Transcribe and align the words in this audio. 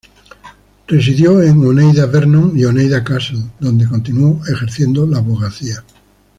Residió 0.87 1.43
en 1.43 1.63
Oneida 1.63 2.07
Vernon 2.07 2.57
y 2.57 2.65
Oneida 2.65 3.03
Castle, 3.03 3.51
donde 3.59 3.87
continuó 3.87 4.41
ejerciendo 4.47 5.05
la 5.05 5.19
abogacía. 5.19 5.83